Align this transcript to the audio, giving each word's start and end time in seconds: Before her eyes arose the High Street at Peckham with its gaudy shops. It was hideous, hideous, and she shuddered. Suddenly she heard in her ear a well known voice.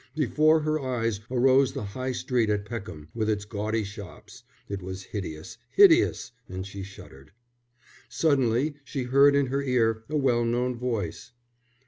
Before 0.15 0.61
her 0.61 0.79
eyes 0.79 1.19
arose 1.29 1.73
the 1.73 1.83
High 1.83 2.13
Street 2.13 2.49
at 2.49 2.65
Peckham 2.65 3.09
with 3.13 3.29
its 3.29 3.45
gaudy 3.45 3.83
shops. 3.83 4.41
It 4.67 4.81
was 4.81 5.03
hideous, 5.03 5.59
hideous, 5.69 6.31
and 6.49 6.65
she 6.65 6.81
shuddered. 6.81 7.29
Suddenly 8.09 8.77
she 8.83 9.03
heard 9.03 9.35
in 9.35 9.45
her 9.45 9.61
ear 9.61 10.03
a 10.09 10.17
well 10.17 10.43
known 10.43 10.75
voice. 10.75 11.33